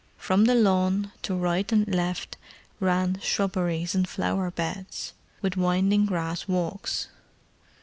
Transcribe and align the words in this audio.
From 0.17 0.45
the 0.45 0.55
lawn, 0.55 1.11
to 1.21 1.35
right 1.35 1.71
and 1.71 1.87
left, 1.87 2.35
ran 2.79 3.19
shrubberies 3.21 3.93
and 3.93 4.09
flower 4.09 4.49
beds, 4.49 5.13
with 5.43 5.55
winding 5.57 6.07
grass 6.07 6.47
walks. 6.47 7.07